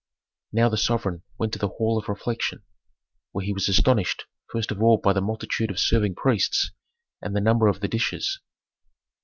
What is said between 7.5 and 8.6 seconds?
of the dishes.